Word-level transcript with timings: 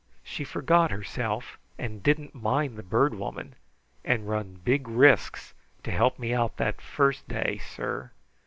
She 0.23 0.43
forgot 0.43 0.89
herself 0.89 1.59
and 1.77 2.01
didn't 2.01 2.33
mind 2.33 2.75
the 2.75 2.81
Bird 2.81 3.13
Woman, 3.13 3.53
and 4.03 4.27
run 4.27 4.59
big 4.63 4.87
risks 4.87 5.53
to 5.83 5.91
help 5.91 6.17
me 6.17 6.33
out 6.33 6.57
that 6.57 6.81
first 6.81 7.27
day, 7.27 7.59
sir. 7.59 8.09